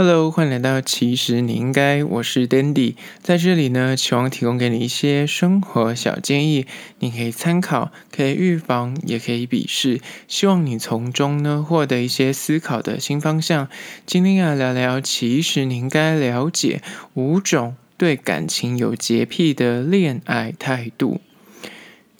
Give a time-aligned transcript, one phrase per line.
[0.00, 6.68] Hello，欢迎来到其实你应该，我是 Dandy，在这里呢，希望提供给你一些生活小建议，
[7.00, 13.68] 你可以参考，可以预防，也可以鄙视，希望你从中呢获得一些思考的新方向。
[14.06, 16.80] 今天要聊聊，其实你应该了解
[17.14, 21.20] 五种对感情有洁癖的恋爱态度。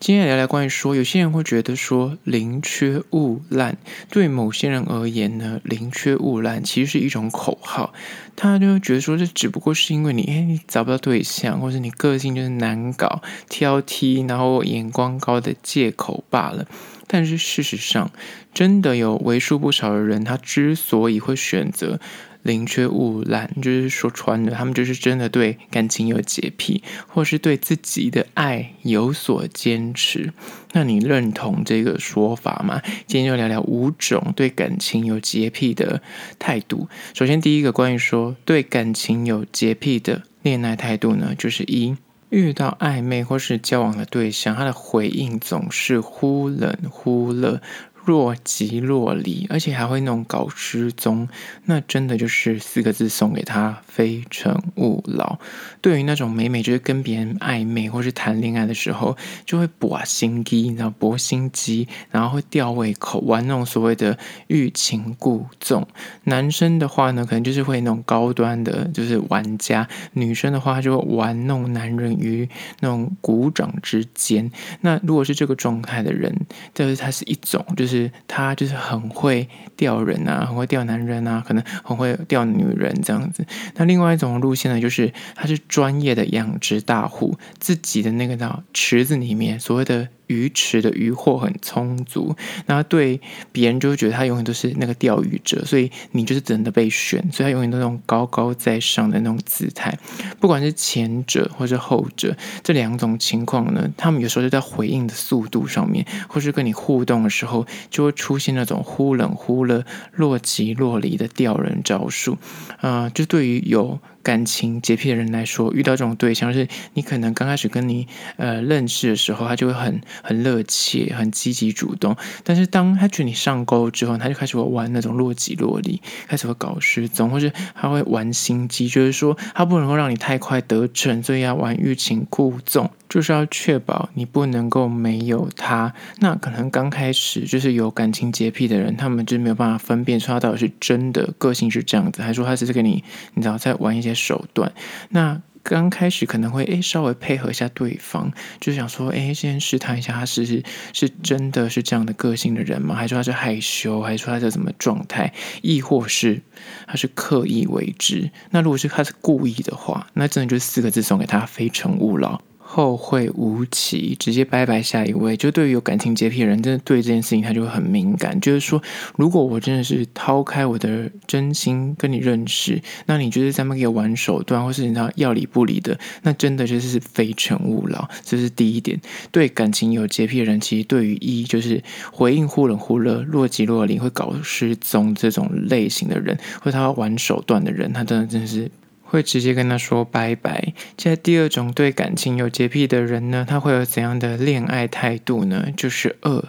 [0.00, 3.74] 今天聊聊关于说，有些人会觉得说宁缺毋滥，
[4.08, 7.92] 对某些人而言呢，宁缺毋滥其实是一种口号。
[8.36, 16.66] 他就会觉得说，这只不过是因为你，哎，你找不到对象，或者你个性就是难搞、挑剔，然后眼光高的借口罢了。
[17.08, 18.12] 但是事实上，
[18.54, 21.98] 真的有为数不少的人，他之所以会选择。
[22.42, 30.32] 宁缺毋滥，就是说穿了，他们就是真的对感情有洁癖，或是对自己的爱有所坚持。
[30.72, 32.80] 那你认同这个说法吗？
[33.06, 36.00] 今天就聊聊五种对感情有洁癖的
[36.38, 36.88] 态度。
[37.14, 41.96] 首先，第一个关于说对感情有洁癖的恋爱态度呢，就是一
[42.30, 47.62] 遇到暧昧或是交往的对象，他的回应总是忽冷忽热。
[48.08, 51.28] 若即若离，而且还会那种搞失踪，
[51.66, 55.38] 那真的就是四个字送给他：非诚勿扰。
[55.82, 65.86] 对于那种每每就是跟别人暧昧或是谈恋爱的时候，就会搏心机，然后博心机，然后会吊胃口，玩那种所谓的欲擒故纵。
[66.24, 72.48] 男生的话呢，可能就是会那种高端的，就是玩家；女生的话就会玩弄男人于
[72.80, 74.50] 那种股掌之间。
[74.80, 76.34] 那如果是这个状态的人，
[76.72, 77.97] 就是他是一种，就是。
[78.26, 83.44] 他就是很会钓人啊，很会钓男人啊，可能很会钓女人这样子。
[83.76, 90.08] 那另外一种路线呢，就是他是专业的养殖大户，自己的那个叫池子里面所谓的。
[90.28, 92.34] 鱼池的鱼获很充足，
[92.66, 93.20] 那对
[93.52, 99.98] 别人就会觉得他永远都是那个钓鱼者，所以你就是真的被选，所以他永远都那种高高在上的那种姿态。
[100.38, 112.38] 不管是前者或是后者，这两种情况呢，他们有时候就在回应的速度上面，或是跟你互动的时候，就会出现那种忽冷忽热、若即若离的钓人招数。
[112.80, 113.98] 啊、就对于有。
[114.28, 118.06] 感情洁癖的人来说，遇到这种对象，是你可能刚开始跟你
[118.36, 122.14] 呃认识的时候，他就会很很热切、很积极主动。
[122.44, 132.90] 但是当他觉得你上钩之后，他就开始会玩那种若即若离，开始会搞失踪，或是他会玩心机，就是说他不能够让你太快得逞，所以要玩欲擒故纵。
[133.08, 143.02] 就是要确保你不能够没有他，那可能刚开始就是有感情洁癖的人，他们就没有办法分辨出他到底是真的个性是这样子，还是说他只是跟你，
[143.34, 144.72] 你知道在玩一些手段。
[145.10, 150.62] 那刚开始可能会诶稍微配合一下对方，就想说诶先试探一下他是是
[150.94, 152.94] 是真的是这样的个性的人吗？
[152.94, 154.00] 还是说他是害羞？
[154.00, 155.32] 还是说他是什么状态？
[155.60, 156.40] 亦或是
[156.86, 158.30] 他是刻意为之？
[158.50, 162.40] 那如果是他是故意的话，那真的就四个字送给他：非诚勿扰。
[162.70, 165.34] 后会无期，直接拜拜下一位。
[165.34, 168.38] 就对于有感情洁癖的人，真的对这件事情他就会很敏感。
[168.40, 168.80] 就是说，
[169.16, 178.06] 如果我真的是掏开我的真心跟你认识，那你就是在那给我玩手段，或是你知道要理不理的，那真的就是非诚勿扰。
[178.22, 179.00] 这是第一点。
[179.32, 188.70] 对感情有洁癖的人，其实对于一就是回应忽冷忽热、若即若离、会搞失踪这种类型的人，或者他玩手段的人，他真的真的是。
[189.10, 190.74] 会直接跟他说拜拜。
[190.98, 195.68] 现在第二种对感情有洁癖的人呢，他会有怎样的恋爱态度呢？
[195.76, 196.44] 就是二，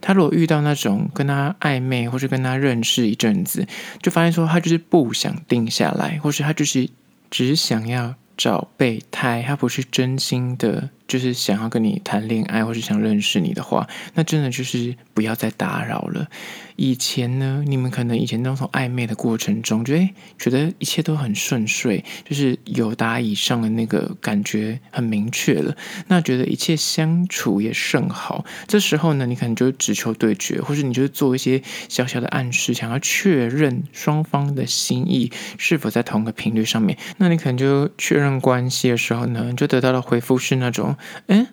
[0.00, 3.66] 他如果遇到那种跟他暧昧，或是跟他认识一阵子，
[4.02, 6.90] 就发现说他就是不想定下来，或是他就是
[7.30, 10.90] 只想要找备胎，他不是真心的。
[11.06, 16.28] 就是想要跟你谈恋爱，或是想认识你的话，那真的就是不要再打扰了。
[16.76, 20.08] 以前呢，你们可能以前那种暧昧的过程中，觉得
[20.38, 25.76] 觉得一切都很顺遂，就是有达以上的那个感觉很明确了。
[26.08, 28.44] 那觉得一切相处也甚好。
[28.66, 36.96] 这时候呢，你可能就只求对决，或是你就做一些小小的暗示，想要确认双方的心意是否在同个频率上面。
[37.18, 40.91] 那你可能就确认关系的时候呢，就得到的回复是那种。
[41.26, 41.46] 嗯，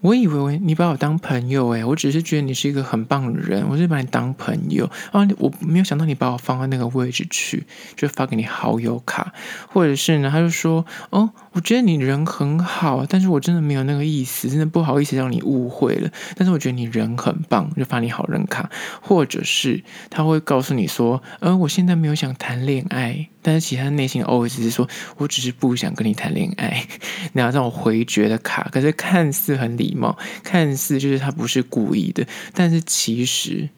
[0.00, 7.64] 我以为你把我当朋友诶，我只是觉得你是一个很棒的人，我就把你当朋友啊，我没有想到你把我放到那个位置去，
[7.96, 9.32] 就发给你好友卡，
[9.68, 11.30] 或者是呢，他就说哦。
[11.52, 16.10] 我觉得你人很好，但是我真的没有那个意思，真的不好意思让你误会了。
[16.36, 18.68] 但是我觉得你人很棒，就发你好人卡，
[19.00, 24.88] 或者是他会告诉你说，呃，我现在没有想谈恋爱，但是其他内心的 OS 是说
[25.18, 26.84] 我只是不想跟你谈恋爱，
[27.32, 33.68] 然后这种回绝的卡，可是看似很礼貌，看似就是他不是故意的，但是其实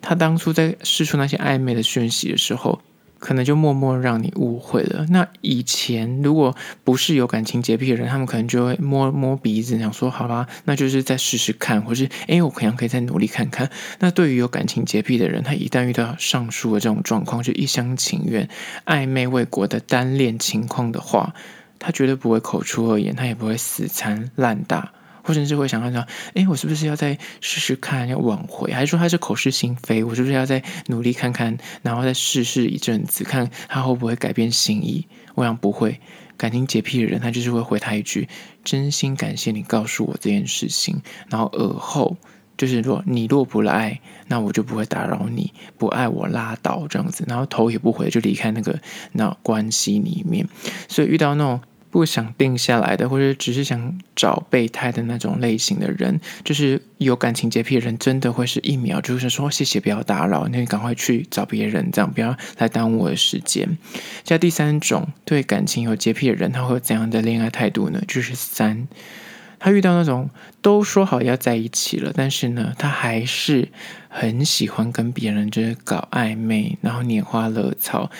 [0.00, 2.80] 他当初在试出那些暧昧的讯息的时候。
[3.18, 5.04] 可能就默默让你误会了。
[5.10, 6.54] 那以前如果
[6.84, 13.70] 不是有感情洁癖的人，他们可能就会摸摸鼻子，想说：“好吧，那就是再试试看，或是诶，我可能可以再努力看看。”
[14.00, 18.48] 那对于有感情洁癖的人，他一旦遇到上述的这种状况，就一厢情愿、
[18.86, 21.34] 暧昧未果的单恋情况的话，
[21.78, 24.92] 他绝对不会口出恶言，他也不会死缠烂打。
[25.28, 28.72] 或者是会想到，哎，我是不是要再试试看，要挽回？
[28.72, 30.02] 还是说他是口是心非？
[30.02, 35.06] 我是不是要再努力看看，然后再试试一阵子，看他会不会改变心意？
[35.34, 36.00] 我想不会。
[36.38, 38.26] 感情洁癖的人，他就是会回他一句
[38.64, 42.16] ：“真心感谢你告诉我这件事情。”然后而后
[42.56, 48.80] 就是说，你若不来，那我就不会打扰你；不爱我拉倒这样子，然后头也不回就离开那个
[49.12, 50.48] 那关系里面。
[50.88, 51.60] 所以遇到那种。
[51.90, 63.78] 不想定下来的，或者只是想找备胎的那种类型的人，就是有感情洁癖的人，真的会是一秒就是说谢谢，不要打扰，那你赶快去找别人，这样不要来耽误我的时间。
[64.22, 68.02] 加第三种对感情有洁癖的人，他会有怎样的恋爱态度呢？
[68.06, 68.86] 就是三，
[69.58, 70.28] 他遇到那种
[70.60, 73.68] 都说好要在一起了，但是呢，他还是
[74.08, 78.10] 很喜欢跟别人就是搞暧昧，然后拈花惹草。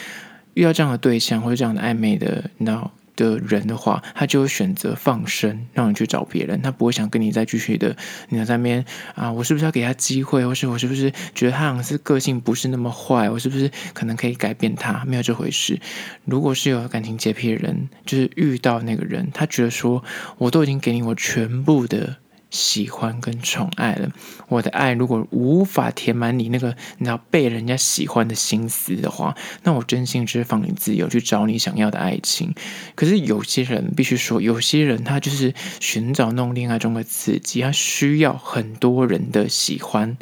[0.55, 2.91] 遇到这样的对象或者这样的暧昧的，你知道。
[3.19, 6.63] 的人的话，他就会选择放生，让你去找别人。
[6.63, 7.97] 他不会想跟你再继续的，
[8.29, 8.85] 你在那边
[9.17, 15.05] 啊，我是不是要给他机会，或是我是不是觉得他好像是个性不是那么坏，我是不是可能可以改变他？
[15.05, 15.81] 没有这回事。
[16.25, 20.05] 如果是有感情洁癖的人，就是遇到那个人，他觉得说，
[20.39, 22.17] 我都已经给你我全部的。
[22.51, 24.11] 喜欢跟宠爱了，
[24.49, 32.55] 我的爱如果无法填满你那个你知道被人家喜欢的心思的话，那我真心只是放你自由去找你想要的爱情。
[32.95, 40.17] 可是有些人必须说，有些人他就是寻找那种恋爱中的刺激，他需要很多人的喜欢。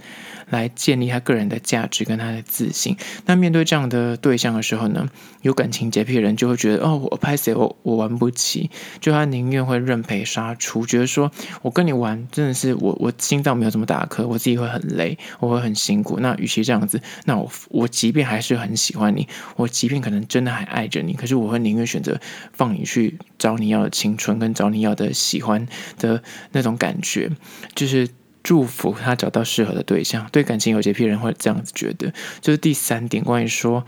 [0.49, 2.97] 来建立他个人的价值跟他的自信。
[3.25, 5.09] 那面对这样的对象的时候呢，
[5.43, 8.71] 有感情洁癖的人就会觉得，哦，我拍谁，我我玩不起，
[9.01, 11.33] 就他宁愿会认赔杀出，觉得说
[11.63, 16.19] 我跟你玩真的是我我心脏没有这么大颗，我自己会很累，我会很辛苦。
[16.21, 19.27] 那与其这样子，那我我即便还是很喜欢你，
[19.57, 22.21] 我即便可能真的还爱着你，可是我会宁愿选择
[22.53, 25.67] 放你去找你要的青春，跟找你要的喜欢
[25.99, 26.23] 的
[26.53, 27.31] 那种感觉，
[27.75, 28.09] 就是。
[28.47, 30.29] 祝福他找到适合的对象。
[30.31, 33.85] 对感情有洁癖人会这样子觉得，就是第三点，关于说，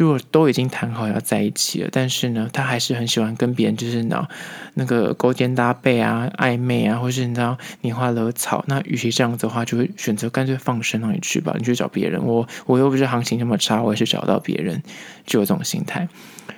[0.00, 4.26] 如果都已经谈好要在一起了，但是呢，他还是很喜欢跟别人就是那
[4.74, 8.64] 那个勾肩搭背啊、暧昧啊，或是你知道拈花惹草。
[8.66, 12.24] 那与其这样子的话，就会选择干脆放生，让你去吧，你去找别人。
[12.24, 14.82] 我我又不是行情那么差，我也是找到别人，
[15.26, 16.08] 就有这种心态。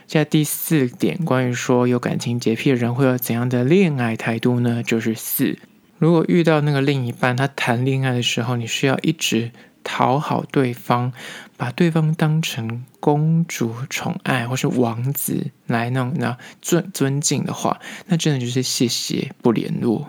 [0.06, 4.82] 现在第四点，关于说有感情洁癖的人会有怎样的恋爱态度呢？
[4.82, 5.58] 就是四。
[5.98, 9.50] 如果遇到那个另一半，他谈恋爱的时候，你需要一直
[9.84, 11.12] 讨好对方，
[11.56, 20.08] 把对方当成公主宠爱或是王子来弄那尊尊敬的话，那真的就是谢谢不联络。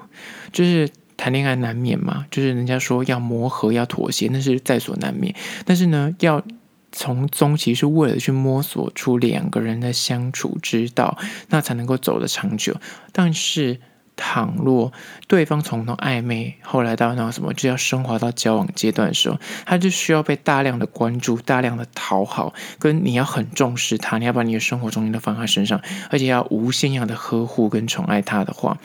[0.52, 5.36] 就是谈恋爱难免嘛，就是人家说要磨合要妥协，那是在所难免。
[5.66, 6.44] 但是呢，要
[6.92, 11.18] 从中其实是为了去摸索出两个人的相处之道，
[11.50, 12.76] 那才能够走得长久。
[13.12, 13.80] 但是。
[14.16, 14.94] 倘若
[15.28, 28.78] 对方从那暧昧，后来到那什么就要升华到交往阶段的时候，他就需要被大量的关注、大量的讨好，跟你要很重视他，你要把你的生活重心都放在他身上，而且要无限样的呵护跟宠爱他的话，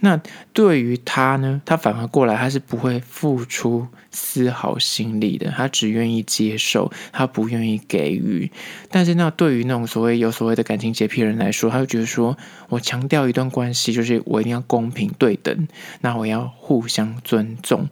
[0.00, 0.20] 那
[0.52, 8.50] 对于他呢，他反而过来，他是不会付出丝毫心力的，他只愿意接受，他不愿意给予。
[8.90, 12.36] 但是那对于那种所谓有所谓的感情洁癖人来说，他就觉得说，
[12.68, 14.60] 我强调一段关系，就是我一定要。
[14.72, 15.68] 公平对等，
[16.00, 17.90] 那我要互相尊重，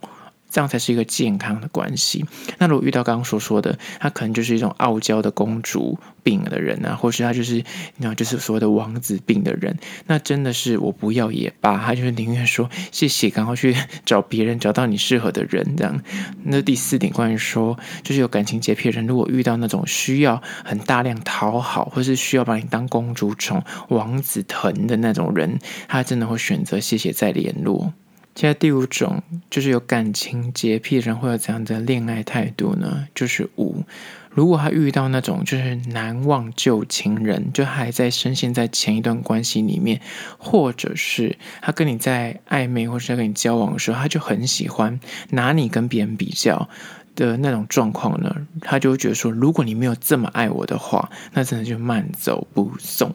[0.51, 2.25] 这样才是一个健康的关系。
[2.59, 7.65] 那如果遇到刚刚所说的，他可能就是一种傲娇的公主病的人啊，或是他就是
[7.97, 16.03] 那种就是所谓的王子病的人，那真的是我不要也罢，他就是宁愿说谢谢，赶快去找别人，找到你适合的人这样。
[16.45, 27.93] 那第四点，关于说就是有感情洁癖人，如果遇到那种需要很大量讨好，或是需要把你当公主宠、王子疼的那种人，他真的会选择谢谢再联络。
[28.41, 33.07] 现在第五种就是有感情洁癖的人会有怎样的恋爱态度呢？
[33.15, 33.85] 就是五。
[34.31, 40.01] 如果他遇到那种就是难忘旧情人，就还在深陷在前一段关系里面，
[40.39, 46.71] 或者是他跟你在暧昧或是跟你交往的时候，他就很喜欢拿你跟别人比较，
[47.15, 53.15] 的那种状况呢，他就会觉得说，如果你没有这么爱我的话，那真的就慢走不送。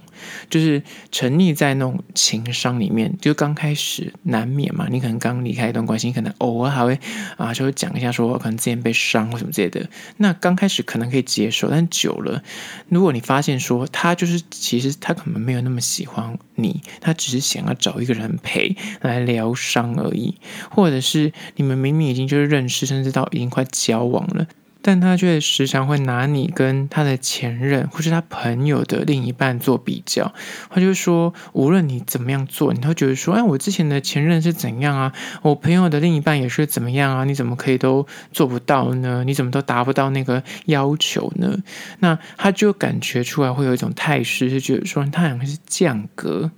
[0.49, 4.87] 就是沉溺在那种情伤里面，就刚开始难免嘛。
[4.89, 6.99] 你可能刚离开一段关系，你可能偶尔还会
[7.37, 9.87] 啊，就会讲一下说，可能之前被伤或什么之类的。
[10.17, 12.43] 那刚开始可能可以接受，但久了，
[12.89, 20.35] 如果你发现说他就是其实他可能没有那么喜欢你，他只是想要找一个人陪来疗伤而已，
[20.69, 24.05] 或者是你们明明已经就是认识，甚至到已经快交。
[24.05, 24.45] 往了，
[24.83, 30.31] 但他却时常会拿你跟他的前任或是他朋友的另一半做比较。
[30.69, 35.11] 他就说，无论你怎么样做，你都觉得说，哎，我之前的前任是怎样啊？
[35.41, 37.23] 我朋友的另一半也是怎么样啊？
[37.25, 39.23] 你怎么可以都做不到呢？
[39.25, 41.57] 你怎么都达不到那个要求呢？
[41.99, 46.51] 那他就感觉出来会有一种态势，是觉得说他两个是降格。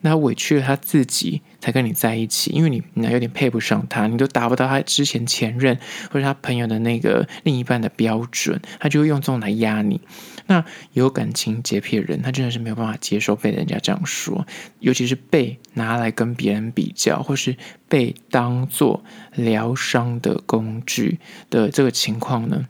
[0.00, 5.78] 那委屈了他自己才跟你在一起，因为你你有点配不上他，你都达不到他之前前任
[6.10, 10.00] 或者他朋友的那个另一半的标准，他就会用这种来压你。
[10.46, 10.64] 那
[10.94, 14.46] 有感情洁癖的人，他真的是没有办法接受被人家这样说，
[14.80, 17.54] 尤其是被拿来跟别人比较，或是
[17.86, 21.18] 被当做疗伤的工具
[21.50, 22.66] 的这个情况呢。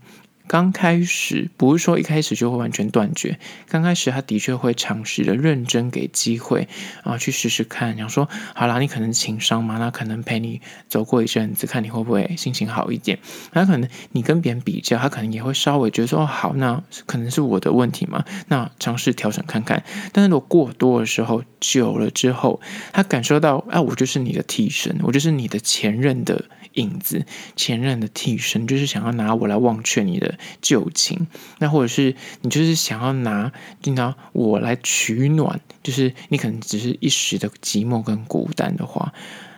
[0.49, 3.39] 刚开始不是说一开始就会完全断绝，
[3.69, 6.67] 刚开始他的确会尝试着认真给机会
[7.05, 7.97] 啊，去试试看。
[7.99, 13.19] 想说好啦，你可能情商嘛，那可能陪你走过一阵子，看你会不会心情好一点。
[13.53, 19.85] 那可能你跟别人比较，他可能也会稍微觉得说，哦，好，那可能是我的问题嘛，那尝试调整看看。
[20.13, 22.61] 但是如果过多的时候，久了之后，
[22.95, 27.27] 他感受到，啊，我就是你的替身，我就是你的前任的影子，
[27.57, 31.27] 前任的替身，就是想要拿我来忘却你的旧情，
[31.59, 33.53] 那或者是你就是想要拿，
[33.83, 39.13] 就拿我来取暖，就是你可能只是一时的寂寞跟孤单的话，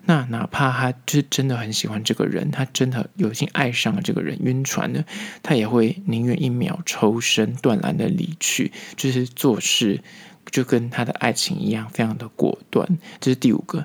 [0.06, 5.04] 那哪怕他就是真的很喜欢这个人，他真的有幸爱上了这个人，晕船了，
[5.42, 10.02] 他也会宁愿一秒抽身，断然的离去，就是做事
[10.50, 12.88] 就跟他的爱情一样，非常的果断。
[13.21, 13.85] 这是第五个。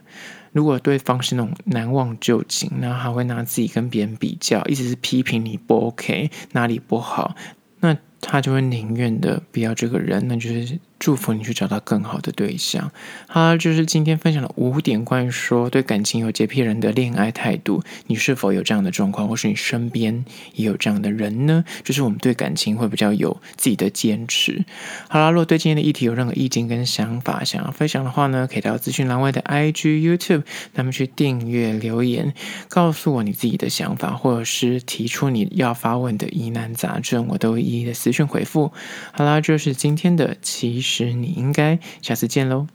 [0.52, 7.36] 如果对方是那种难忘旧情，然后还会拿自己跟别人比较，一直是批评你不 OK，哪里不好，
[7.80, 10.80] 那他就会宁愿的不要这个人，那就是。
[11.00, 12.92] 祝福你去找到更好的对象。
[13.28, 17.84] 好，就是今天分享了五点关于说对感情有洁癖人的恋爱态度。
[18.08, 21.64] 你是否有这样的状况，或是你身边也有这样的人呢？
[21.84, 24.64] 就是我们对感情会比较有自己的坚持。
[25.08, 32.34] 好啦，如果对今天的议题有任何意见跟想法，想要分享的话呢，可以到资讯栏外的 IG、YouTube，那么去订阅留言，
[32.70, 38.72] 告诉我你自己的想法，或者是提出你要发问的疑难杂症，我都一一的私讯回复。
[39.12, 42.68] 好啦，就是今天的其是你应该下次见喽。